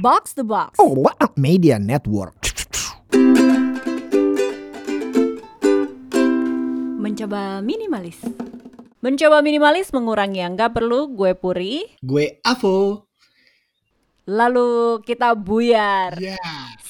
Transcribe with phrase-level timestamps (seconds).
[0.00, 0.80] Box the Box.
[0.80, 2.32] Oh, what a media network.
[6.96, 8.16] Mencoba minimalis.
[9.04, 11.84] Mencoba minimalis mengurangi yang gak perlu, gue Puri.
[12.00, 13.12] Gue Avo.
[14.24, 16.16] Lalu kita buyar.
[16.16, 16.40] Ya.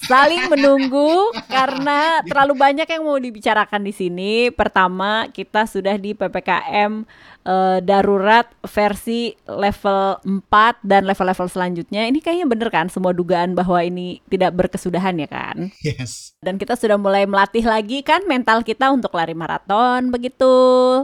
[0.06, 4.54] Saling menunggu karena terlalu banyak yang mau dibicarakan di sini.
[4.54, 7.02] Pertama, kita sudah di PPKM
[7.44, 12.06] eh, darurat versi level 4 dan level-level selanjutnya.
[12.08, 15.72] Ini kayaknya bener kan semua dugaan bahwa ini tidak berkesudahan ya kan?
[15.80, 16.36] Yes.
[16.40, 20.54] Dan kita sudah mulai melatih lagi kan mental kita untuk lari maraton begitu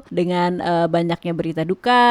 [0.09, 2.05] dengan eh, banyaknya berita duka.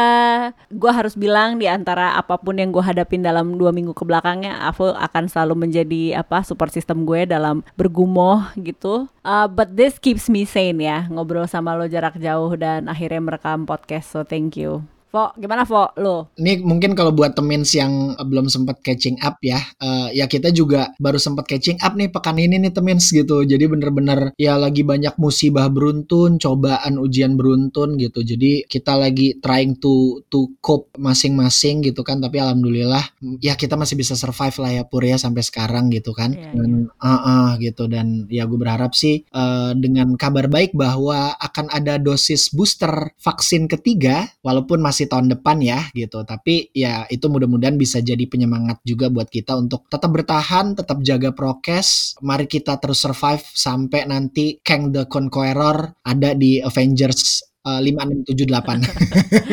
[0.70, 4.62] Gua harus bilang di antara apa pun yang gue hadapin dalam dua minggu ke belakangnya,
[4.70, 9.10] aku akan selalu menjadi apa support system gue dalam bergumoh gitu.
[9.26, 13.66] Uh, but this keeps me sane ya ngobrol sama lo jarak jauh dan akhirnya merekam
[13.66, 14.14] podcast.
[14.14, 14.86] So thank you.
[15.16, 16.36] Vo, gimana Vo lo?
[16.36, 20.92] Ini mungkin kalau buat temins yang belum sempat catching up ya, eh, ya kita juga
[21.00, 23.48] baru sempat catching up nih pekan ini nih temins gitu.
[23.48, 28.28] Jadi bener-bener ya lagi banyak musibah beruntun, cobaan ujian beruntun gitu.
[28.28, 32.20] Jadi kita lagi trying to to cope masing-masing gitu kan.
[32.20, 36.36] Tapi alhamdulillah ya kita masih bisa survive lah ya Pur ya sampai sekarang gitu kan.
[36.36, 41.40] Iya, Dan ah, ah, gitu dan ya gue berharap sih eh, dengan kabar baik bahwa
[41.40, 46.26] akan ada dosis booster vaksin ketiga walaupun masih tahun depan ya gitu.
[46.26, 51.32] Tapi ya itu mudah-mudahan bisa jadi penyemangat juga buat kita untuk tetap bertahan tetap jaga
[51.32, 52.20] prokes.
[52.22, 58.86] Mari kita terus survive sampai nanti Kang the Conqueror ada di Avengers eh, 5678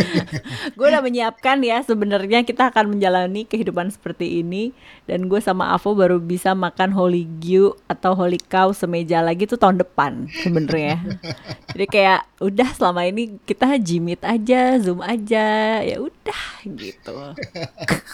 [0.76, 4.72] gue udah menyiapkan ya sebenarnya kita akan menjalani kehidupan seperti ini.
[5.08, 9.58] Dan gue sama Avo baru bisa makan holy gyu atau holy cow semeja lagi tuh
[9.58, 11.02] tahun depan sebenarnya.
[11.74, 15.80] Jadi kayak udah selama ini kita jimit aja zoom aja.
[15.82, 17.16] Ya udah gitu.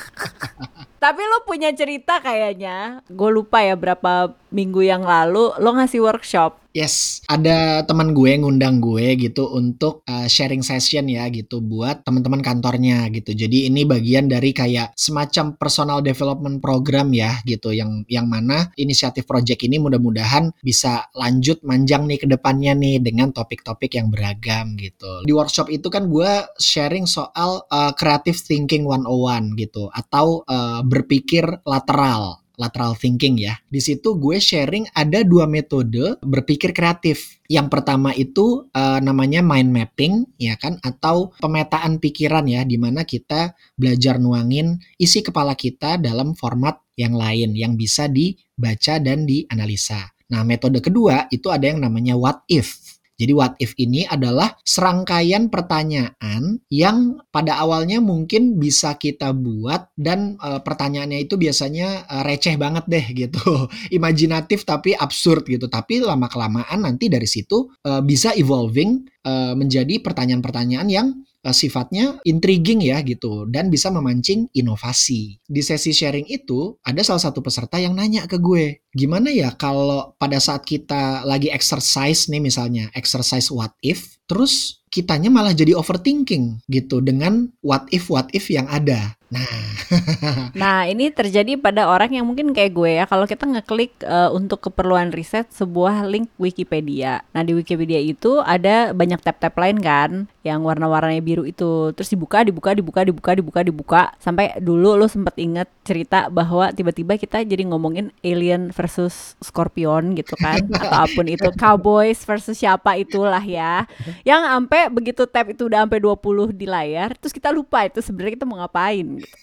[1.03, 6.59] Tapi lo punya cerita kayaknya gue lupa ya berapa minggu yang lalu lo ngasih workshop
[6.79, 12.39] Yes, ada teman gue ngundang gue gitu untuk uh, sharing session ya gitu buat teman-teman
[12.39, 13.35] kantornya gitu.
[13.35, 19.27] Jadi ini bagian dari kayak semacam personal development program ya gitu yang yang mana inisiatif
[19.27, 25.27] project ini mudah-mudahan bisa lanjut manjang nih ke depannya nih dengan topik-topik yang beragam gitu.
[25.27, 26.31] Di workshop itu kan gue
[26.63, 33.57] sharing soal uh, creative thinking 101 gitu atau uh, berpikir lateral lateral thinking ya.
[33.71, 37.39] Di situ gue sharing ada dua metode berpikir kreatif.
[37.49, 43.07] Yang pertama itu eh, namanya mind mapping ya kan atau pemetaan pikiran ya di mana
[43.07, 50.19] kita belajar nuangin isi kepala kita dalam format yang lain yang bisa dibaca dan dianalisa.
[50.29, 52.88] Nah, metode kedua itu ada yang namanya what if.
[53.19, 60.39] Jadi what if ini adalah serangkaian pertanyaan yang pada awalnya mungkin bisa kita buat dan
[60.39, 63.67] e, pertanyaannya itu biasanya e, receh banget deh gitu.
[63.99, 65.67] Imajinatif tapi absurd gitu.
[65.67, 71.11] Tapi lama-kelamaan nanti dari situ e, bisa evolving e, menjadi pertanyaan-pertanyaan yang
[71.43, 75.39] e, sifatnya intriguing ya gitu dan bisa memancing inovasi.
[75.45, 80.15] Di sesi sharing itu ada salah satu peserta yang nanya ke gue, gimana ya kalau
[80.19, 86.65] pada saat kita lagi exercise nih misalnya, exercise what if, terus kitanya malah jadi overthinking
[86.67, 89.15] gitu dengan what if what if yang ada.
[89.29, 89.69] Nah,
[90.61, 93.05] Nah, ini terjadi pada orang yang mungkin kayak gue ya.
[93.05, 97.25] Kalau kita ngeklik eh, untuk keperluan riset sebuah link Wikipedia.
[97.33, 100.11] Nah, di Wikipedia itu ada banyak tab-tab lain kan
[100.49, 101.93] yang warna-warnanya biru itu.
[101.93, 107.21] Terus dibuka, dibuka, dibuka, dibuka, dibuka, dibuka sampai dulu lo sempet inget cerita bahwa tiba-tiba
[107.21, 112.97] kita jadi ngomongin alien versus scorpion gitu kan atau apa pun itu cowboys versus siapa
[112.97, 113.85] itulah ya.
[114.25, 118.41] Yang sampai begitu tab itu udah sampai 20 di layar, terus kita lupa itu sebenarnya
[118.41, 119.37] kita mau ngapain gitu.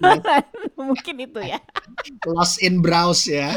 [0.80, 1.60] Mungkin itu ya.
[2.24, 3.52] lost in browse ya.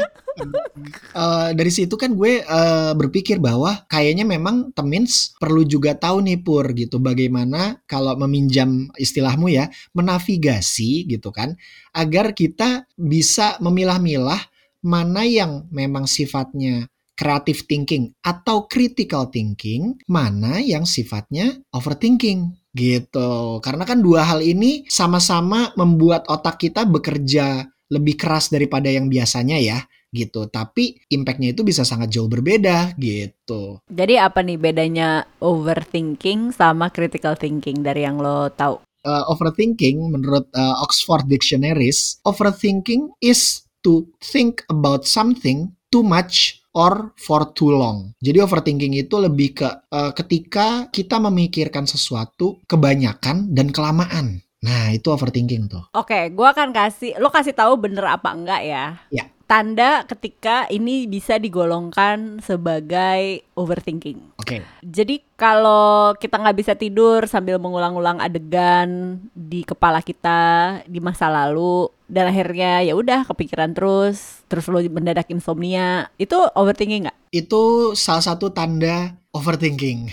[1.14, 6.42] Eh, dari situ kan gue eh, berpikir bahwa kayaknya memang Temins perlu juga tahu nih
[6.42, 11.54] Pur gitu bagaimana kalau meminjam istilahmu ya menavigasi gitu kan
[11.94, 14.42] agar kita bisa memilah-milah
[14.84, 23.62] mana yang memang sifatnya creative thinking atau critical thinking, mana yang sifatnya overthinking gitu.
[23.62, 29.62] Karena kan dua hal ini sama-sama membuat otak kita bekerja lebih keras daripada yang biasanya
[29.62, 29.78] ya
[30.14, 30.46] gitu.
[30.46, 33.82] Tapi impactnya itu bisa sangat jauh berbeda gitu.
[33.90, 38.78] Jadi apa nih bedanya overthinking sama critical thinking dari yang lo tahu?
[39.04, 47.12] Uh, overthinking menurut uh, Oxford Dictionaries, overthinking is to think about something too much or
[47.20, 48.16] for too long.
[48.18, 54.42] Jadi overthinking itu lebih ke uh, ketika kita memikirkan sesuatu kebanyakan dan kelamaan.
[54.64, 55.84] Nah, itu overthinking tuh.
[55.92, 58.84] Oke, gua akan kasih lo kasih tahu bener apa enggak ya.
[59.12, 59.28] Ya.
[59.44, 64.40] Tanda ketika ini bisa digolongkan sebagai overthinking.
[64.40, 64.64] Oke.
[64.80, 71.92] Jadi kalau kita nggak bisa tidur sambil mengulang-ulang adegan di kepala kita di masa lalu
[72.04, 77.18] dan akhirnya ya udah kepikiran terus, terus lo mendadak insomnia, itu overthinking nggak?
[77.32, 80.06] Itu salah satu tanda overthinking.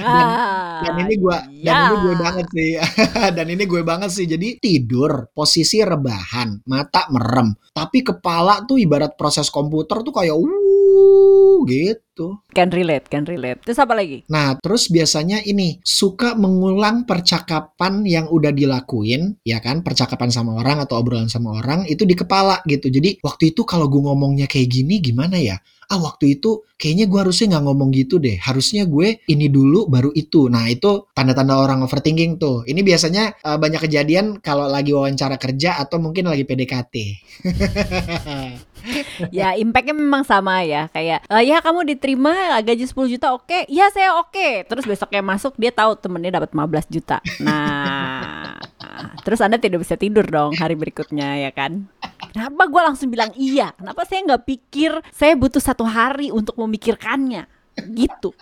[0.00, 1.20] Ah, dan ini
[1.60, 1.92] dan ya.
[1.92, 2.70] ini gue banget sih.
[3.36, 4.24] dan ini gue banget sih.
[4.24, 10.48] Jadi tidur, posisi rebahan, mata merem, tapi kepala tuh ibarat proses komputer tuh kayak uh
[11.66, 12.40] gitu.
[12.52, 13.64] Can relate, can relate.
[13.64, 14.22] Terus apa lagi?
[14.28, 19.80] Nah, terus biasanya ini suka mengulang percakapan yang udah dilakuin, ya kan?
[19.80, 22.92] Percakapan sama orang atau obrolan sama orang itu di kepala gitu.
[22.92, 25.56] Jadi waktu itu kalau gue ngomongnya kayak gini gimana ya?
[25.90, 28.38] Ah waktu itu kayaknya gue harusnya nggak ngomong gitu deh.
[28.38, 30.46] Harusnya gue ini dulu baru itu.
[30.46, 32.62] Nah itu tanda-tanda orang overthinking tuh.
[32.64, 36.94] Ini biasanya eh, banyak kejadian kalau lagi wawancara kerja atau mungkin lagi PDKT.
[39.36, 42.32] ya impactnya memang sama ya kayak "Eh, ya kamu diterima
[42.64, 46.88] gaji 10 juta oke ya saya oke terus besoknya masuk dia tahu temennya dapat 15
[46.88, 48.49] juta nah
[49.22, 51.88] terus anda tidak bisa tidur dong hari berikutnya ya kan
[52.32, 57.46] kenapa gue langsung bilang iya kenapa saya nggak pikir saya butuh satu hari untuk memikirkannya
[57.94, 58.34] gitu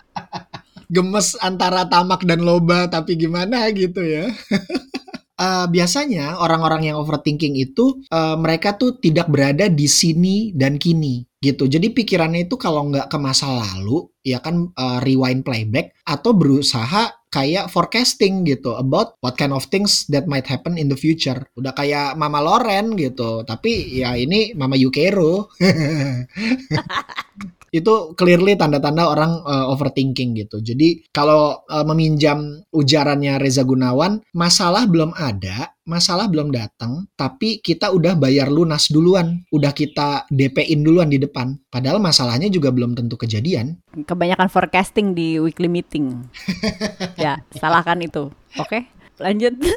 [0.89, 4.25] Gemes antara tamak dan loba tapi gimana gitu ya.
[5.39, 11.23] Eh, biasanya orang-orang yang overthinking itu eh, mereka tuh tidak berada di sini dan kini
[11.39, 11.63] gitu.
[11.63, 17.18] Jadi pikirannya itu kalau nggak ke masa lalu ya kan eh, rewind playback atau berusaha
[17.29, 21.45] kayak forecasting gitu about what kind of things that might happen in the future.
[21.55, 23.45] Udah kayak Mama Loren gitu.
[23.45, 25.49] Tapi ya ini Mama Yukero.
[27.69, 30.57] itu clearly tanda-tanda orang uh, overthinking gitu.
[30.61, 37.91] Jadi kalau uh, meminjam ujarannya Reza Gunawan, masalah belum ada, masalah belum datang, tapi kita
[37.93, 41.57] udah bayar lunas duluan, udah kita DP-in duluan di depan.
[41.69, 43.79] Padahal masalahnya juga belum tentu kejadian.
[44.05, 46.23] kebanyakan forecasting di weekly meeting
[47.23, 48.79] ya salahkan itu oke
[49.21, 49.53] lanjut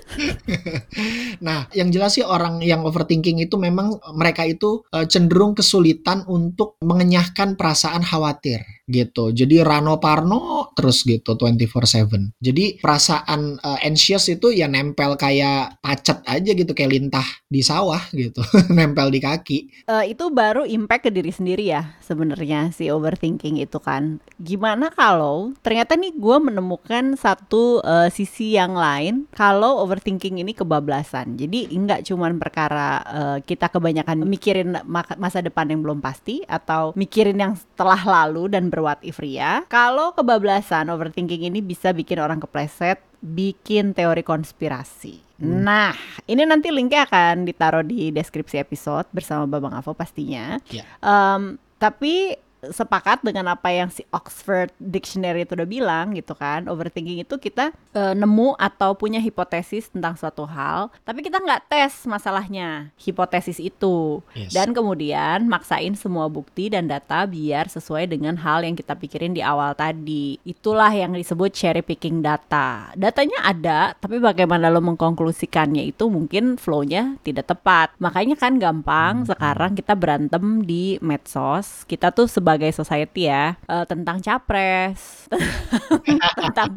[1.43, 6.79] Nah, yang jelas sih orang yang overthinking itu memang mereka itu uh, cenderung kesulitan untuk
[6.85, 9.33] mengenyahkan perasaan khawatir gitu.
[9.33, 12.39] Jadi Rano Parno terus gitu 24/7.
[12.39, 18.00] Jadi perasaan uh, anxious itu ya nempel kayak pacet aja gitu kayak lintah di sawah
[18.12, 18.43] gitu,
[18.77, 19.59] nempel di kaki.
[19.88, 24.23] Eh, itu baru impact ke diri sendiri ya sebenarnya si overthinking itu kan.
[24.38, 31.40] Gimana kalau ternyata nih gue menemukan satu eh, sisi yang lain kalau overthinking ini kebablasan.
[31.40, 36.93] Jadi nggak cuman perkara eh, kita kebanyakan mikirin ma- masa depan yang belum pasti atau
[36.93, 39.64] mikirin yang telah lalu dan berwhat if ria.
[39.73, 45.32] Kalau kebablasan overthinking ini bisa bikin orang kepleset bikin teori konspirasi.
[45.43, 45.90] Nah,
[46.31, 50.62] ini nanti linknya akan ditaruh di deskripsi episode bersama Babang Avo pastinya.
[50.70, 50.87] Ya.
[51.02, 56.70] Em, tapi sepakat dengan apa yang si Oxford Dictionary itu udah bilang gitu kan.
[56.70, 62.06] Overthinking itu kita eh, nemu atau punya hipotesis tentang suatu hal tapi kita nggak tes
[62.06, 64.23] masalahnya hipotesis itu.
[64.32, 64.55] Yes.
[64.55, 69.43] dan kemudian maksain semua bukti dan data biar sesuai dengan hal yang kita pikirin di
[69.43, 70.38] awal tadi.
[70.47, 72.93] Itulah yang disebut cherry picking data.
[72.94, 77.97] Datanya ada tapi bagaimana lo mengkonklusikannya itu mungkin flow-nya tidak tepat.
[77.99, 81.83] Makanya kan gampang sekarang kita berantem di medsos.
[81.88, 85.25] Kita tuh sebagai society ya eh, tentang capres
[86.44, 86.76] tentang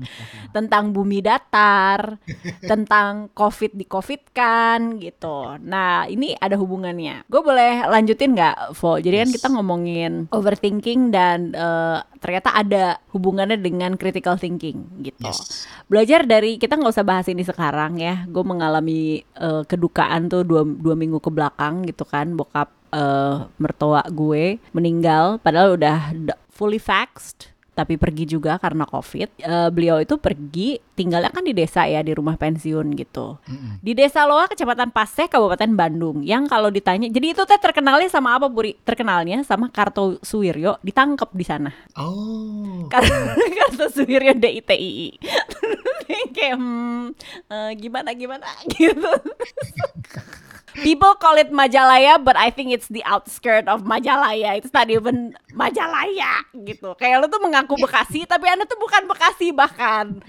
[0.55, 2.15] tentang bumi datar
[2.63, 5.59] tentang covid di covid kan gitu.
[5.59, 7.27] Nah ini ada hubungannya.
[7.27, 8.95] Gue boleh lanjutin nggak Vo?
[8.95, 9.35] Jadi kan Yes.
[9.35, 15.27] kita ngomongin overthinking dan eh, ternyata ada hubungannya dengan critical thinking gitu.
[15.27, 15.67] Yes.
[15.91, 18.23] belajar dari kita nggak usah bahas ini sekarang ya.
[18.31, 24.07] Gue mengalami eh, kedukaan tuh dua, dua minggu ke belakang gitu kan bokap eh, mertua
[24.07, 26.15] gue meninggal padahal udah
[26.47, 29.27] fully vaxxed tapi pergi juga karena covid.
[29.35, 33.35] Eh, beliau itu pergi tinggalnya kan di desa ya di rumah pensiun gitu.
[33.35, 33.83] Mm-mm.
[33.83, 38.39] di desa Loa kecamatan Paseh Kabupaten Bandung yang kalau ditanya jadi itu teh terkenalnya sama
[38.39, 41.71] apa Puri terkenalnya sama Karto Suwiryo ditangkep di sana.
[41.99, 42.87] Oh.
[43.59, 45.19] kartu Suwiryo DITII
[46.31, 47.11] kayak hmm,
[47.51, 48.47] eh, gimana gimana?
[48.71, 49.11] Gitu
[50.83, 54.59] People call it Majalaya, but I think it's the outskirt of Majalaya.
[54.59, 56.97] It's not even Majalaya gitu.
[56.99, 60.19] Kayak lo tuh mengaku Bekasi, tapi anda tuh bukan Bekasi bahkan.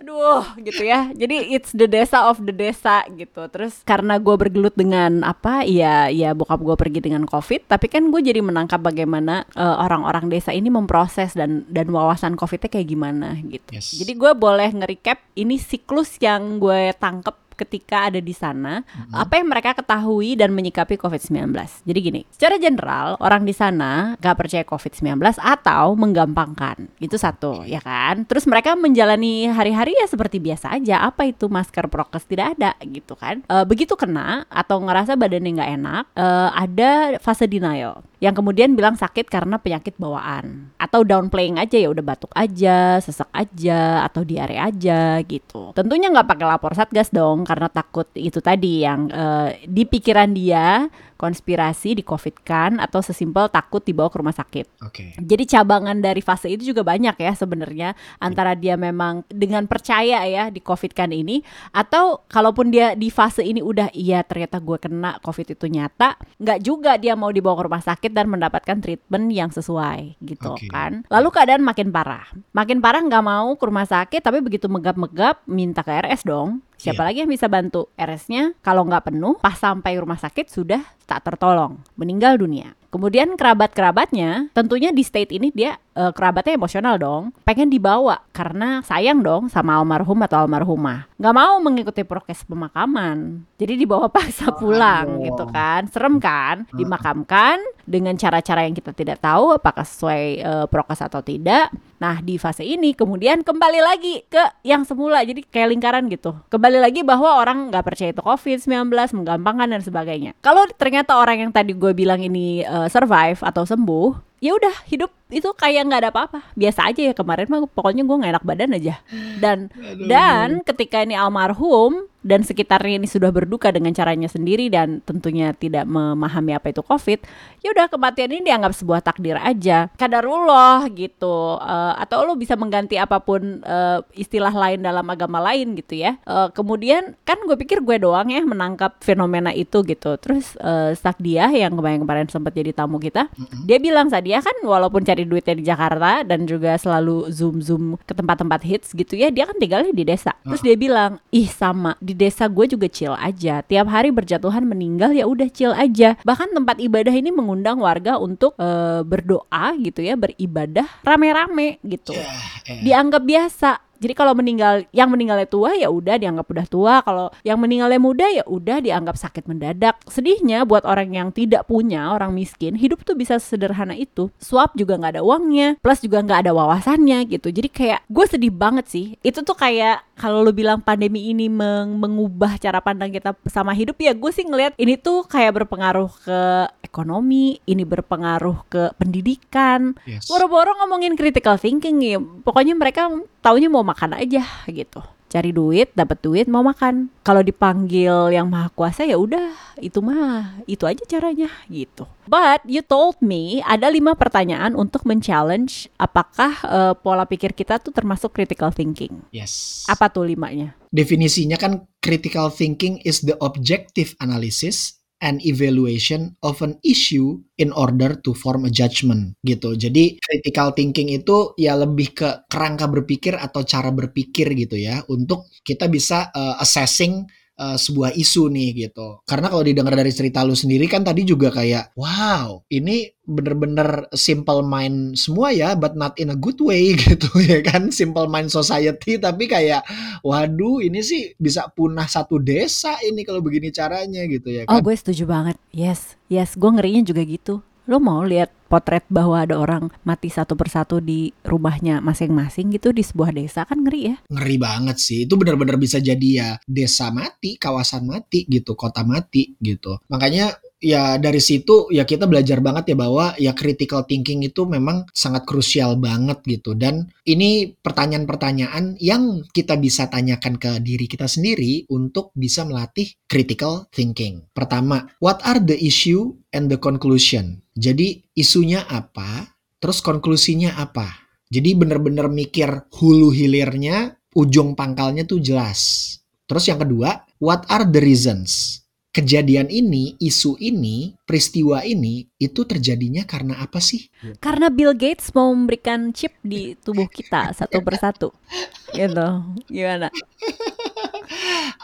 [0.00, 1.12] Aduh, gitu ya.
[1.12, 3.44] Jadi it's the desa of the desa gitu.
[3.52, 5.64] Terus karena gue bergelut dengan apa?
[5.68, 7.68] Ya, ya bokap gue pergi dengan COVID.
[7.68, 12.68] Tapi kan gue jadi menangkap bagaimana uh, orang-orang desa ini memproses dan dan wawasan COVID-nya
[12.72, 13.70] kayak gimana gitu.
[13.70, 13.96] Yes.
[13.96, 19.12] Jadi gue boleh nge-recap ini siklus yang gue tangkep ketika ada di sana Mm-hmm.
[19.16, 21.52] apa yang mereka ketahui dan menyikapi COVID-19.
[21.86, 26.90] Jadi gini, secara general orang di sana gak percaya COVID-19 atau menggampangkan.
[26.98, 28.26] Itu satu, ya kan?
[28.26, 31.06] Terus mereka menjalani hari-hari ya seperti biasa aja.
[31.06, 33.42] Apa itu masker prokes tidak ada gitu kan?
[33.46, 36.90] E, begitu kena atau ngerasa badannya nggak enak, e, ada
[37.22, 42.28] fase denial yang kemudian bilang sakit karena penyakit bawaan atau downplaying aja ya udah batuk
[42.36, 45.72] aja, sesak aja atau diare aja gitu.
[45.72, 50.86] Tentunya nggak pakai lapor satgas dong karena takut itu tadi yang eh, di pikiran dia
[51.18, 54.66] konspirasi di covid kan atau sesimpel takut dibawa ke rumah sakit.
[54.86, 55.18] Oke.
[55.18, 57.92] Jadi cabangan dari fase itu juga banyak ya sebenarnya
[58.22, 61.42] antara dia memang dengan percaya ya di covid kan ini
[61.74, 66.58] atau kalaupun dia di fase ini udah iya ternyata gue kena covid itu nyata nggak
[66.62, 70.70] juga dia mau dibawa ke rumah sakit dan mendapatkan treatment yang sesuai gitu Oke.
[70.70, 71.02] kan.
[71.10, 75.82] Lalu keadaan makin parah, makin parah nggak mau ke rumah sakit tapi begitu megap-megap minta
[75.82, 76.62] ke RS dong.
[76.80, 77.06] Siapa Iya.
[77.12, 77.92] lagi yang bisa bantu?
[77.92, 82.72] RS-nya kalau nggak penuh, pas sampai rumah sakit sudah tak tertolong, meninggal dunia.
[82.88, 89.20] Kemudian kerabat-kerabatnya, tentunya di state ini dia eh, kerabatnya emosional dong, pengen dibawa karena sayang
[89.20, 91.06] dong sama almarhum atau almarhumah.
[91.20, 95.26] Nggak mau mengikuti prokes pemakaman, jadi dibawa paksa pulang Aduh.
[95.28, 96.66] gitu kan, serem kan?
[96.72, 101.68] Dimakamkan dengan cara-cara yang kita tidak tahu apakah sesuai eh, prokes atau tidak.
[102.00, 106.32] Nah di fase ini kemudian kembali lagi ke yang semula, jadi kayak lingkaran gitu.
[106.48, 108.88] Kembali lagi bahwa orang nggak percaya itu COVID-19,
[109.20, 110.32] menggampangkan dan sebagainya.
[110.40, 115.12] Kalau ternyata orang yang tadi gue bilang ini eh, survive atau sembuh, ya udah hidup
[115.30, 116.40] itu kayak nggak ada apa-apa.
[116.58, 118.94] Biasa aja ya kemarin mah pokoknya gue nggak enak badan aja.
[119.38, 119.70] Dan
[120.10, 125.88] dan ketika ini almarhum dan sekitarnya ini sudah berduka dengan caranya sendiri dan tentunya tidak
[125.88, 127.16] memahami apa itu covid
[127.64, 129.88] ya udah kematian ini dianggap sebuah takdir aja.
[129.96, 131.56] Kadarullah gitu.
[131.62, 136.18] Eh, atau lo bisa mengganti apa pun eh, istilah lain dalam agama lain gitu ya.
[136.26, 140.18] Eh, kemudian kan gue pikir gue doang ya menangkap fenomena itu gitu.
[140.18, 143.30] Terus eh, Sakdia yang kemarin-kemarin sempat jadi tamu kita
[143.64, 148.14] dia bilang Sadia kan walaupun cari duitnya di Jakarta dan juga selalu zoom zoom ke
[148.14, 150.38] tempat-tempat hits gitu ya dia kan tinggalnya di desa.
[150.46, 153.58] Terus dia bilang ih sama di desa gue juga chill aja.
[153.66, 156.14] Tiap hari berjatuhan meninggal ya udah chill aja.
[156.22, 162.14] Bahkan tempat ibadah ini mengundang warga untuk eh, berdoa gitu ya beribadah rame-rame gitu.
[162.14, 163.89] Eh, dianggap biasa.
[164.00, 168.26] Jadi kalau meninggal yang meninggalnya tua ya udah dianggap udah tua, kalau yang meninggalnya muda
[168.32, 170.00] ya udah dianggap sakit mendadak.
[170.08, 174.32] Sedihnya buat orang yang tidak punya, orang miskin, hidup tuh bisa sederhana itu.
[174.40, 177.52] Swap juga nggak ada uangnya, plus juga nggak ada wawasannya gitu.
[177.52, 179.06] Jadi kayak gue sedih banget sih.
[179.20, 183.96] Itu tuh kayak kalau lu bilang pandemi ini meng- mengubah cara pandang kita sama hidup
[183.96, 186.40] ya gue sih ngelihat ini tuh kayak berpengaruh ke
[186.84, 190.26] ekonomi, ini berpengaruh ke pendidikan, yes.
[190.26, 192.18] Boro-boro ngomongin critical thinking ya.
[192.18, 193.06] Pokoknya mereka
[193.38, 194.98] taunya mau makan aja gitu.
[195.30, 197.06] Cari duit, dapat duit, mau makan.
[197.22, 202.02] Kalau dipanggil yang maha kuasa ya udah, itu mah itu aja caranya gitu.
[202.26, 207.94] But you told me ada lima pertanyaan untuk men-challenge apakah eh, pola pikir kita tuh
[207.94, 209.22] termasuk critical thinking.
[209.30, 209.86] Yes.
[209.86, 210.74] Apa tuh limanya?
[210.90, 218.16] Definisinya kan critical thinking is the objective analysis and evaluation of an issue in order
[218.20, 219.76] to form a judgment gitu.
[219.76, 225.48] Jadi critical thinking itu ya lebih ke kerangka berpikir atau cara berpikir gitu ya untuk
[225.64, 227.28] kita bisa uh, assessing
[227.60, 229.20] uh, sebuah isu nih gitu.
[229.28, 234.64] Karena kalau didengar dari cerita lu sendiri kan tadi juga kayak wow, ini bener-bener simple
[234.66, 239.22] mind semua ya but not in a good way gitu ya kan simple mind society
[239.22, 239.86] tapi kayak
[240.26, 244.82] waduh ini sih bisa punah satu desa ini kalau begini caranya gitu ya Oh kan
[244.82, 245.56] gue setuju banget.
[245.74, 246.54] Yes, yes.
[246.54, 247.62] Gue ngerinya juga gitu.
[247.90, 253.02] Lo mau lihat potret bahwa ada orang mati satu persatu di rumahnya masing-masing gitu di
[253.02, 254.16] sebuah desa kan ngeri ya.
[254.30, 259.58] ngeri banget sih itu benar-benar bisa jadi ya desa mati kawasan mati gitu kota mati
[259.58, 264.64] gitu makanya ya dari situ ya kita belajar banget ya bahwa ya critical thinking itu
[264.64, 271.28] memang sangat krusial banget gitu dan ini pertanyaan-pertanyaan yang kita bisa tanyakan ke diri kita
[271.28, 274.42] sendiri untuk bisa melatih critical thinking.
[274.50, 277.62] Pertama, what are the issue and the conclusion?
[277.74, 281.30] Jadi isunya apa, terus konklusinya apa?
[281.50, 286.14] Jadi bener-bener mikir hulu hilirnya, ujung pangkalnya tuh jelas.
[286.46, 288.80] Terus yang kedua, what are the reasons?
[289.10, 294.06] kejadian ini, isu ini, peristiwa ini itu terjadinya karena apa sih?
[294.38, 298.30] Karena Bill Gates mau memberikan chip di tubuh kita satu persatu.
[298.94, 299.28] Gitu.
[299.70, 300.10] Gimana?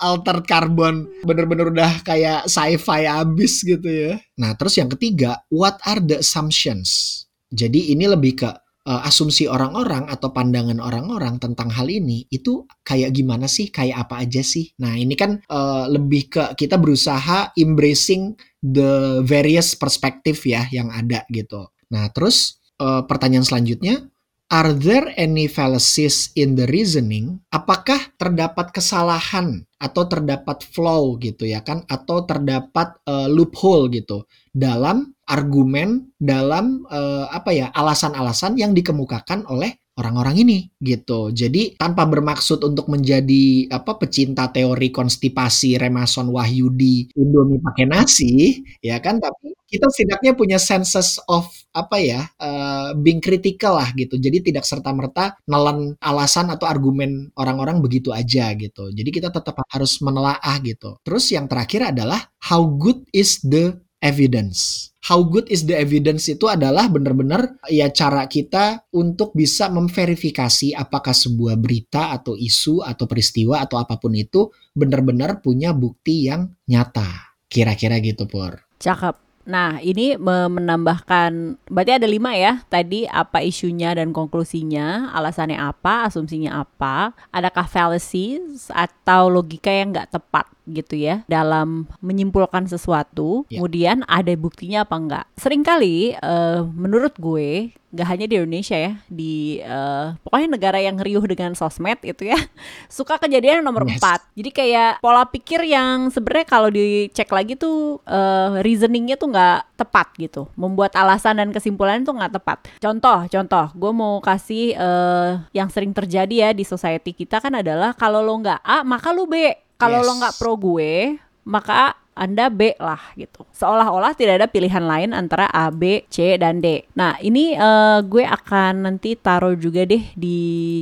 [0.00, 4.12] Altered carbon bener-bener udah kayak sci-fi abis gitu ya.
[4.38, 7.22] Nah, terus yang ketiga, what are the assumptions?
[7.54, 8.50] Jadi ini lebih ke
[8.86, 14.22] uh, asumsi orang-orang atau pandangan orang-orang tentang hal ini itu kayak gimana sih, kayak apa
[14.22, 14.70] aja sih.
[14.80, 21.26] Nah ini kan uh, lebih ke kita berusaha embracing the various perspective ya yang ada
[21.34, 21.66] gitu.
[21.90, 24.06] Nah terus uh, pertanyaan selanjutnya,
[24.46, 27.42] are there any fallacies in the reasoning?
[27.50, 34.24] Apakah terdapat kesalahan atau terdapat flow gitu ya kan atau terdapat uh, loophole gitu
[34.54, 41.32] dalam argumen dalam uh, apa ya alasan-alasan yang dikemukakan oleh orang-orang ini gitu.
[41.32, 49.00] Jadi tanpa bermaksud untuk menjadi apa pecinta teori konstipasi Remason Wahyudi Indomie pakai nasi ya
[49.00, 54.14] kan tapi kita setidaknya punya senses of apa ya uh, being critical lah gitu.
[54.16, 58.94] Jadi tidak serta merta nelen alasan atau argumen orang-orang begitu aja gitu.
[58.94, 60.96] Jadi kita tetap harus menelaah gitu.
[61.02, 64.90] Terus yang terakhir adalah how good is the evidence.
[65.06, 71.14] How good is the evidence itu adalah benar-benar ya cara kita untuk bisa memverifikasi apakah
[71.14, 77.38] sebuah berita atau isu atau peristiwa atau apa pun itu benar-benar punya bukti yang nyata.
[77.46, 78.66] Kira-kira gitu, Pur.
[78.82, 79.26] Cakep.
[79.46, 82.66] Nah, ini menambahkan, berarti ada lima ya.
[82.66, 90.18] Tadi apa isunya dan konklusinya, alasannya apa, asumsinya apa, adakah fallacies atau logika yang nggak
[90.18, 93.46] tepat gitu ya dalam menyimpulkan sesuatu.
[93.46, 93.62] Yeah.
[93.62, 95.24] Kemudian ada buktinya apa enggak?
[95.38, 101.24] Seringkali uh, menurut gue gak hanya di Indonesia ya, di uh, pokoknya negara yang riuh
[101.24, 102.36] dengan sosmed itu ya,
[102.92, 104.02] suka kejadian nomor yes.
[104.04, 104.36] 4.
[104.36, 110.12] Jadi kayak pola pikir yang sebenarnya kalau dicek lagi tuh uh, reasoningnya tuh nggak tepat
[110.20, 112.58] gitu, membuat alasan dan kesimpulan itu nggak tepat.
[112.76, 117.96] Contoh, contoh, gue mau kasih uh, yang sering terjadi ya di society kita kan adalah
[117.96, 120.06] kalau lo nggak A maka lo B kalau yes.
[120.08, 123.44] lo nggak pro gue, maka anda B lah gitu.
[123.52, 126.88] Seolah-olah tidak ada pilihan lain antara A, B, C dan D.
[126.96, 130.38] Nah, ini uh, gue akan nanti taruh juga deh di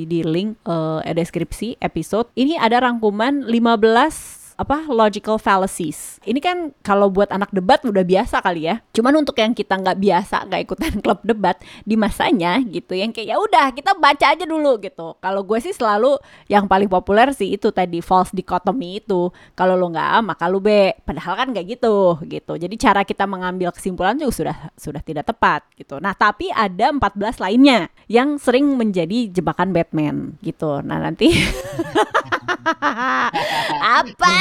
[0.07, 2.31] di link uh, deskripsi episode.
[2.39, 6.23] Ini ada rangkuman 15 apa logical fallacies.
[6.23, 8.81] Ini kan kalau buat anak debat udah biasa kali ya.
[8.95, 13.35] Cuman untuk yang kita nggak biasa nggak ikutan klub debat di masanya gitu, yang kayak
[13.35, 15.19] ya udah kita baca aja dulu gitu.
[15.19, 19.31] Kalau gue sih selalu yang paling populer sih itu tadi false dichotomy itu.
[19.59, 20.95] Kalau lo nggak A maka lo B.
[21.03, 22.53] Padahal kan nggak gitu gitu.
[22.55, 25.99] Jadi cara kita mengambil kesimpulan juga sudah sudah tidak tepat gitu.
[25.99, 30.79] Nah tapi ada 14 lainnya yang sering menjadi jebakan Batman gitu.
[30.85, 31.33] Nah nanti
[34.01, 34.35] apa?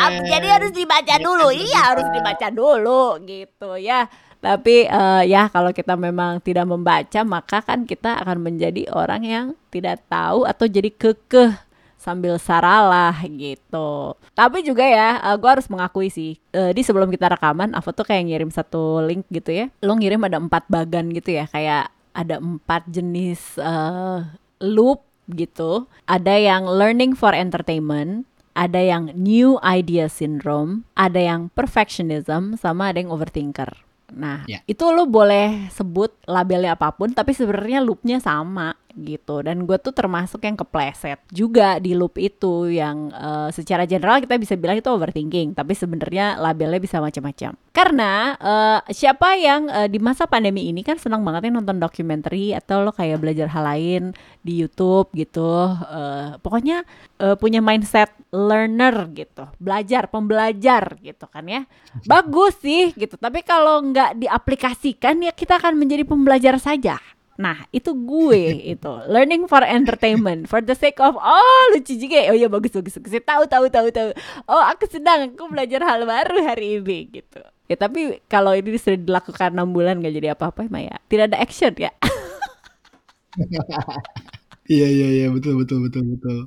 [0.00, 0.20] apa?
[0.24, 1.48] Jadi harus dibaca dulu.
[1.52, 4.08] Iya, harus dibaca dulu gitu ya.
[4.40, 9.46] Tapi uh, ya kalau kita memang tidak membaca maka kan kita akan menjadi orang yang
[9.68, 11.52] tidak tahu atau jadi kekeh
[12.00, 14.16] sambil saralah gitu.
[14.32, 17.92] Tapi juga ya, uh, eh, gue harus mengakui sih, uh, di sebelum kita rekaman, aku
[17.92, 19.68] tuh kayak ngirim satu link gitu ya.
[19.84, 24.24] Lo ngirim ada empat bagan gitu ya, kayak ada empat jenis uh,
[24.64, 25.86] loop gitu.
[26.06, 32.98] Ada yang learning for entertainment, ada yang new idea syndrome, ada yang perfectionism, sama ada
[33.00, 33.70] yang overthinker.
[34.10, 34.62] Nah, yeah.
[34.66, 39.44] itu lo boleh sebut labelnya apa pun, tapi sebenarnya loopnya sama gitu.
[39.44, 44.36] Dan gue tuh termasuk yang kepleset juga di loop itu yang uh, secara general kita
[44.36, 47.54] bisa bilang itu overthinking tapi sebenarnya labelnya bisa macam-macam.
[47.70, 52.86] Karena uh, siapa yang uh, di masa pandemi ini kan senang banget nonton dokumenter atau
[52.86, 54.02] lo kayak belajar hal lain
[54.40, 56.86] di YouTube gitu uh, pokoknya
[57.18, 61.62] uh, punya mindset learner gitu belajar pembelajar gitu kan ya.
[62.10, 66.98] Bagus sih gitu tapi kalau nggak diaplikasikan ya kita akan menjadi pembelajar saja
[67.40, 72.20] Nah, itu gue itu learning for entertainment for the sake of oh lucu juga.
[72.20, 72.24] Ya.
[72.32, 73.16] Oh iya bagus bagus bagus.
[73.24, 74.10] Tahu tahu tahu tahu.
[74.44, 77.40] Oh, aku sedang aku belajar hal baru hari ini gitu.
[77.64, 81.00] Ya tapi kalau ini sudah dilakukan enam bulan gak jadi apa-apa Maya.
[81.08, 81.88] Tidak ada action ya.
[84.70, 86.38] Iya iya iya betul betul betul betul.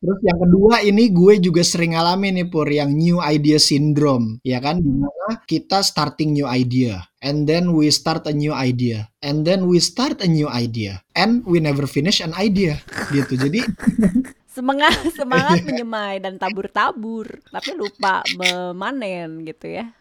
[0.00, 4.64] Terus yang kedua ini gue juga sering ngalamin nih Pur yang new idea syndrome ya
[4.64, 9.44] kan di mana kita starting new idea and then we start a new idea and
[9.44, 12.80] then we start a new idea and we never finish an idea
[13.12, 13.36] gitu.
[13.36, 13.60] Jadi
[14.56, 17.28] semangat semangat menyemai dan tabur-tabur.
[17.52, 19.92] Tapi lupa memanen gitu ya.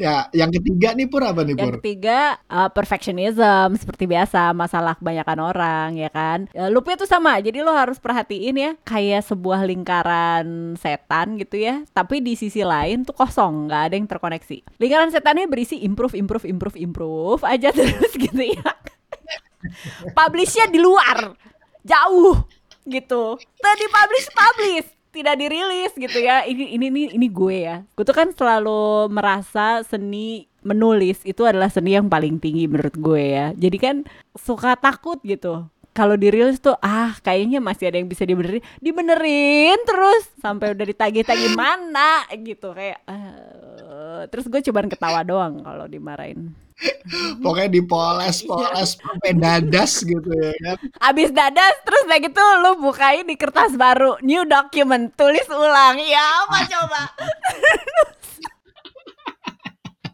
[0.00, 1.84] Ya yang ketiga nih pur apa nih yang pur?
[1.84, 3.76] ketiga uh, perfectionism.
[3.76, 6.48] Seperti biasa masalah kebanyakan orang ya kan?
[6.56, 7.36] Uh, loopnya tuh sama.
[7.44, 11.84] Jadi lo harus perhatiin ya kayak sebuah lingkaran setan gitu ya.
[11.92, 14.80] Tapi di sisi lain tuh kosong nggak ada yang terkoneksi.
[14.80, 18.72] Lingkaran setannya berisi improve improve improve improve aja terus gitu ya.
[20.16, 21.36] Publishnya di luar.
[21.80, 22.44] Jauh
[22.90, 23.38] gitu.
[23.38, 26.46] Tadi publish publish tidak dirilis gitu ya.
[26.46, 27.76] Ini ini ini ini gue ya.
[27.94, 33.22] Gue tuh kan selalu merasa seni menulis itu adalah seni yang paling tinggi menurut gue
[33.22, 33.46] ya.
[33.54, 33.96] Jadi kan
[34.38, 35.66] suka takut gitu.
[35.90, 38.62] Kalau dirilis tuh ah kayaknya masih ada yang bisa dibenerin.
[38.78, 42.70] Dibenerin terus sampai udah ditagih-tagih mana gitu.
[42.70, 46.54] Kayak uh, terus gue cobaan ketawa doang kalau dimarahin
[47.44, 49.00] Pokoknya dipoles-poles iya.
[49.04, 50.76] sampai dadas gitu ya kan.
[51.12, 56.00] Abis dadas terus kayak gitu lu bukain di kertas baru new document tulis ulang.
[56.00, 57.02] Ya apa coba?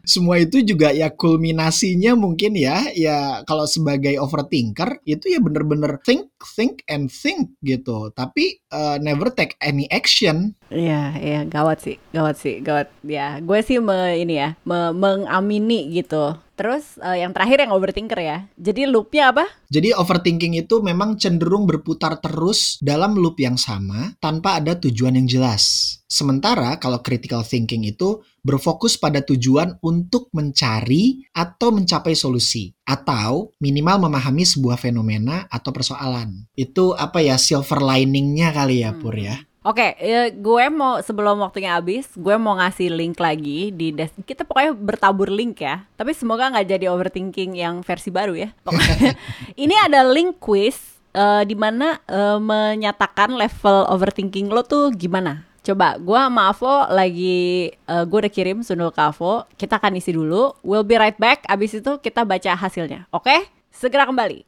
[0.07, 6.31] semua itu juga ya kulminasinya mungkin ya ya kalau sebagai overthinker itu ya bener-bener think
[6.55, 12.35] think and think gitu tapi uh, never take any action Iya, iya, gawat sih, gawat
[12.35, 12.91] sih, gawat.
[13.03, 16.35] Ya, gue sih me, ini ya, me, mengamini gitu.
[16.57, 18.49] Terus uh, yang terakhir yang overthinker ya.
[18.57, 19.45] Jadi loopnya apa?
[19.69, 25.29] Jadi overthinking itu memang cenderung berputar terus dalam loop yang sama tanpa ada tujuan yang
[25.29, 25.95] jelas.
[26.09, 34.09] Sementara kalau critical thinking itu berfokus pada tujuan untuk mencari atau mencapai solusi atau minimal
[34.09, 36.49] memahami sebuah fenomena atau persoalan.
[36.57, 39.37] Itu apa ya silver liningnya kali ya Pur ya.
[39.67, 44.07] Oke, okay, ya, gue mau sebelum waktunya habis, gue mau ngasih link lagi di des
[44.23, 45.83] kita pokoknya bertabur link ya.
[45.99, 48.55] Tapi semoga nggak jadi overthinking yang versi baru ya.
[48.63, 49.19] Pokoknya
[49.67, 55.43] ini ada link quiz uh, di mana uh, menyatakan level overthinking lo tuh gimana.
[55.67, 59.51] Coba, gue sama Avo lagi, uh, gue udah kirim sundul ke Avo.
[59.59, 60.55] Kita akan isi dulu.
[60.63, 61.43] We'll be right back.
[61.43, 63.11] Abis itu kita baca hasilnya.
[63.11, 63.35] Oke?
[63.35, 63.39] Okay?
[63.75, 64.47] Segera kembali.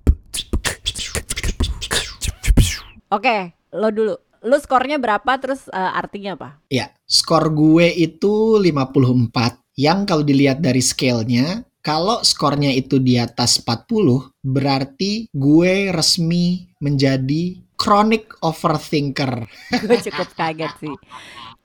[3.12, 3.42] Oke, okay,
[3.76, 6.50] lo dulu lu skornya berapa terus uh, artinya apa?
[6.72, 13.64] Ya, skor gue itu 54 yang kalau dilihat dari scale-nya kalau skornya itu di atas
[13.64, 19.48] 40 berarti gue resmi menjadi chronic overthinker.
[19.88, 20.96] gue cukup kaget sih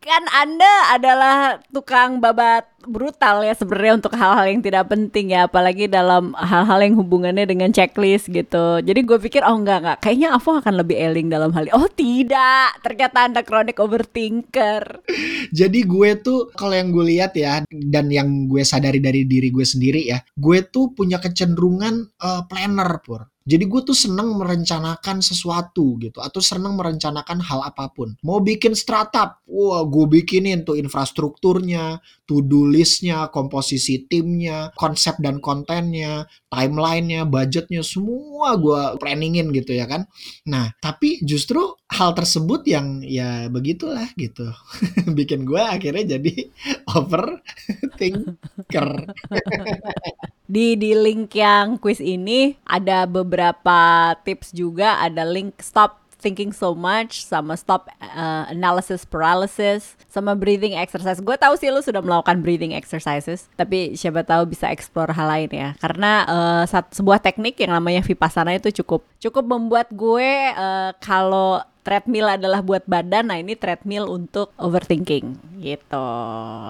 [0.04, 5.88] kan Anda adalah tukang babat brutal ya sebenarnya untuk hal-hal yang tidak penting ya apalagi
[5.88, 8.84] dalam hal-hal yang hubungannya dengan checklist gitu.
[8.84, 11.72] Jadi gue pikir oh enggak enggak kayaknya Avo akan lebih eling dalam hal ini.
[11.72, 15.08] Oh tidak, ternyata Anda chronic overthinker.
[15.48, 19.64] Jadi gue tuh kalau yang gue lihat ya dan yang gue sadari dari diri gue
[19.64, 23.33] sendiri ya, gue tuh punya kecenderungan uh, planner pur.
[23.44, 28.16] Jadi gue tuh seneng merencanakan sesuatu gitu atau seneng merencanakan hal apa pun.
[28.24, 36.24] Mau bikin startup, wah gue bikinin tuh infrastrukturnya, to-do listnya, komposisi timnya, konsep dan kontennya,
[36.48, 40.08] timelinenya, budgetnya, semua gue planningin gitu ya kan.
[40.48, 44.48] Nah tapi justru hal tersebut yang ya begitulah gitu.
[45.18, 46.48] Bikin gue akhirnya jadi
[46.96, 48.88] overthinker.
[50.44, 56.72] di di link yang quiz ini ada beberapa tips juga ada link stop thinking so
[56.72, 61.20] much sama stop uh, analysis paralysis sama breathing exercise.
[61.20, 65.52] Gue tahu sih lu sudah melakukan breathing exercises, tapi siapa tahu bisa explore hal lain
[65.52, 65.68] ya.
[65.76, 72.26] Karena uh, sebuah teknik yang namanya vipassana itu cukup cukup membuat gue uh, kalau treadmill
[72.26, 76.08] adalah buat badan, nah ini treadmill untuk overthinking gitu.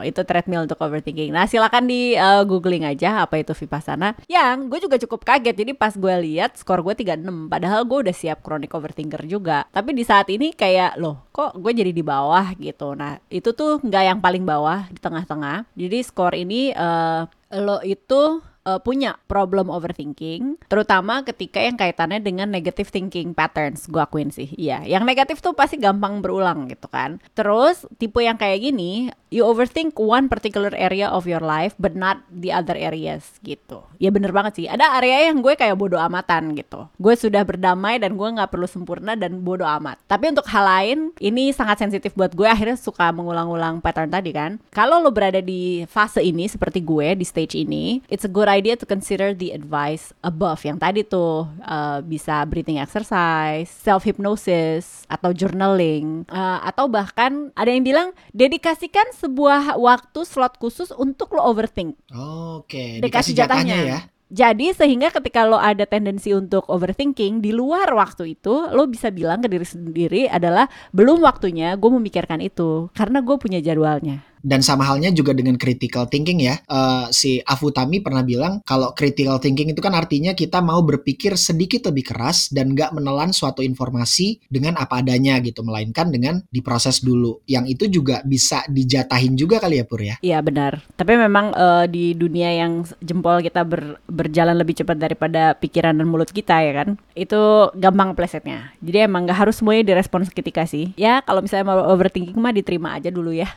[0.02, 1.30] Itu treadmill untuk overthinking.
[1.30, 4.18] Nah silakan di uh, googling aja apa itu vipassana.
[4.26, 5.54] Yang gue juga cukup kaget.
[5.54, 9.64] Jadi pas gue lihat skor gue 36, padahal gue udah siap chronic overthinker juga.
[9.70, 12.98] Tapi di saat ini kayak loh, kok gue jadi di bawah gitu.
[12.98, 15.70] Nah itu tuh nggak yang paling bawah di tengah-tengah.
[15.78, 22.48] Jadi skor ini uh, lo itu uh, punya problem overthinking, terutama ketika yang kaitannya dengan
[22.50, 23.86] negative thinking patterns.
[23.86, 24.82] Gue akuin sih, iya.
[24.82, 27.20] Yang negatif tuh pasti gampang berulang gitu kan.
[27.36, 32.22] Terus tipe yang kayak gini, you overthink one particular area of your life, but not
[32.30, 33.82] the other areas gitu.
[33.98, 34.66] Ya bener banget sih.
[34.70, 36.86] Ada area yang gue kayak bodoh amatan gitu.
[37.02, 39.98] Gue sudah berdamai dan gue nggak perlu sempurna dan bodoh amat.
[40.06, 42.46] Tapi untuk hal lain, ini sangat sensitif buat gue.
[42.46, 44.62] Akhirnya suka mengulang-ulang pattern tadi kan.
[44.70, 48.78] Kalau lo berada di fase ini seperti gue di stage ini, it's a good idea
[48.78, 55.34] to consider the advice above yang tadi tuh uh, bisa breathing exercise, self hypnosis atau
[55.34, 61.96] journaling uh, atau bahkan ada yang bilang dedikasikan sebuah waktu slot khusus untuk lo overthink.
[62.12, 62.88] Oke, okay.
[63.00, 63.76] dikasih, dikasih jatahnya.
[63.76, 64.00] jatahnya ya.
[64.34, 69.38] Jadi sehingga ketika lo ada tendensi untuk overthinking di luar waktu itu, lo bisa bilang
[69.38, 74.26] ke diri sendiri adalah belum waktunya gue memikirkan itu karena gue punya jadwalnya.
[74.44, 76.60] Dan sama halnya juga dengan critical thinking ya.
[76.68, 81.88] Uh, si Afutami pernah bilang kalau critical thinking itu kan artinya kita mau berpikir sedikit
[81.88, 87.40] lebih keras dan gak menelan suatu informasi dengan apa adanya gitu, melainkan dengan diproses dulu.
[87.48, 90.16] Yang itu juga bisa dijatahin juga kali ya Pur ya.
[90.20, 90.84] Iya benar.
[90.92, 96.04] Tapi memang uh, di dunia yang jempol kita ber, berjalan lebih cepat daripada pikiran dan
[96.04, 98.76] mulut kita ya kan, itu gampang plesetnya.
[98.84, 100.92] Jadi emang gak harus semuanya direspon seketika sih.
[101.00, 103.48] Ya kalau misalnya mau overthinking mah diterima aja dulu ya.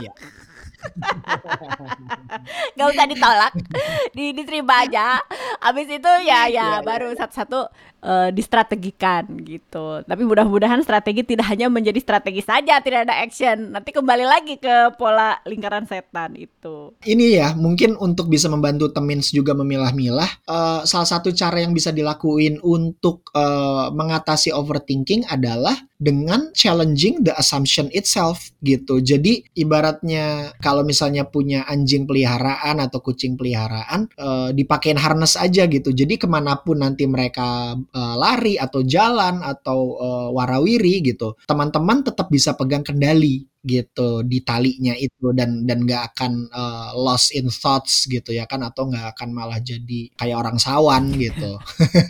[0.00, 0.12] Iya.
[2.76, 3.52] Gak usah ditolak,
[4.16, 5.20] di, diterima aja.
[5.60, 7.68] Abis itu ya ya baru satu-satu
[8.04, 10.02] uh, distrategikan gitu.
[10.04, 13.72] Tapi mudah-mudahan strategi tidak hanya menjadi strategi saja, tidak ada action.
[13.72, 16.92] Nanti kembali lagi ke pola lingkaran setan itu.
[17.04, 21.92] Ini ya, mungkin untuk bisa membantu temins juga memilah-milah, uh, salah satu cara yang bisa
[21.92, 29.04] dilakuin untuk uh, mengatasi overthinking adalah dengan challenging the assumption itself gitu.
[29.04, 35.92] Jadi ibaratnya kalau misalnya punya anjing peliharaan atau kucing peliharaan, uh, dipakein harness aja gitu.
[35.92, 42.06] Jadi ke mana pun nanti mereka uh, lari atau jalan atau uh, warawiri gitu, teman-teman
[42.06, 47.52] tetap bisa pegang kendali gitu di talinya itu dan dan nggak akan uh, lost in
[47.52, 51.60] thoughts gitu ya kan atau nggak akan malah jadi kayak orang sawan gitu.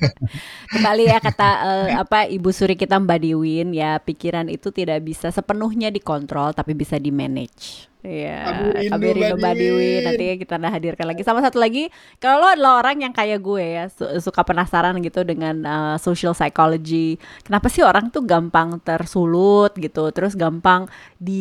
[0.75, 5.35] Kembali ya kata uh, apa Ibu Suri kita Mbak Diwin ya pikiran itu tidak bisa
[5.35, 7.91] sepenuhnya dikontrol tapi bisa di manage.
[8.01, 11.21] Iya, Kabar Rindu Badiwi nanti kita anda hadirkan lagi.
[11.21, 15.21] Sama satu lagi, kalau lo adalah orang yang kayak gue ya, su suka penasaran gitu
[15.21, 17.21] dengan uh, social psychology.
[17.45, 20.89] Kenapa sih orang tuh gampang tersulut gitu, terus gampang
[21.21, 21.40] dicerai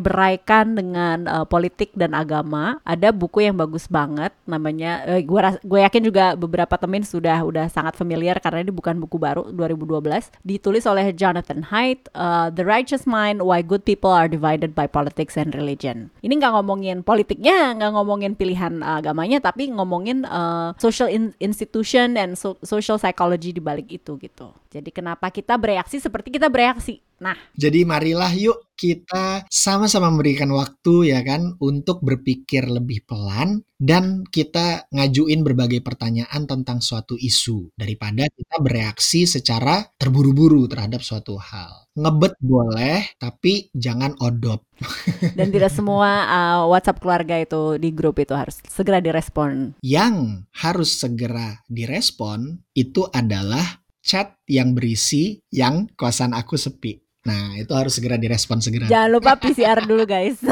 [0.00, 2.78] beraikan dengan uh, politik dan agama?
[2.86, 7.68] Ada buku yang bagus banget, namanya uh, gue gue yakin juga beberapa temen sudah udah
[7.68, 13.04] sangat familiar karena ini bukan buku baru 2012, ditulis oleh Jonathan Haidt, uh, The Righteous
[13.04, 16.14] Mind: Why Good People Are Divided by Politics and Religion.
[16.20, 22.34] Ini nggak ngomongin politiknya, nggak ngomongin pilihan agamanya, tapi ngomongin uh, social in institution dan
[22.38, 24.52] so social psychology di balik itu gitu.
[24.70, 27.02] Jadi kenapa kita bereaksi seperti kita bereaksi?
[27.20, 34.24] Nah, jadi marilah yuk kita sama-sama memberikan waktu ya kan untuk berpikir lebih pelan dan
[34.24, 41.92] kita ngajuin berbagai pertanyaan tentang suatu isu daripada kita bereaksi secara terburu-buru terhadap suatu hal.
[41.92, 44.64] Ngebet boleh, tapi jangan odop.
[45.36, 49.76] Dan tidak semua uh, WhatsApp keluarga itu di grup itu harus segera direspon.
[49.84, 57.09] Yang harus segera direspon itu adalah chat yang berisi yang kosan aku sepi.
[57.30, 58.90] Nah, itu harus segera direspon segera.
[58.90, 60.42] Jangan lupa PCR dulu, guys.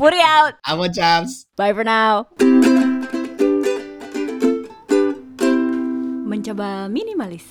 [0.00, 0.56] Puri out.
[0.64, 1.44] Amo Chaps.
[1.52, 2.24] Bye for now.
[6.24, 7.44] Mencoba minimalis.